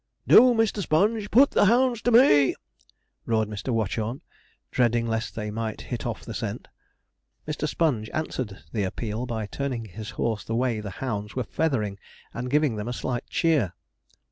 [0.27, 0.81] 'Do, Mr.
[0.81, 2.55] Sponge, put the hounds to me!'
[3.27, 3.69] roared Mr.
[3.69, 4.21] Watchorn,
[4.71, 6.67] dreading lest they might hit off the scent.
[7.47, 7.67] Mr.
[7.67, 11.99] Sponge answered the appeal by turning his horse the way the hounds were feathering,
[12.33, 13.73] and giving them a slight cheer.